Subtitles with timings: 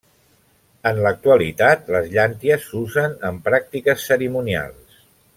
[0.91, 4.97] En l'actualitat les llànties s'usen en pràctiques cerimonials.